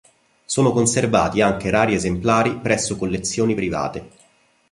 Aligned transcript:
Sono 0.45 0.71
conservati 0.71 1.41
anche 1.41 1.69
rari 1.69 1.93
esemplari 1.93 2.57
presso 2.57 2.97
collezioni 2.97 3.53
private. 3.53 4.09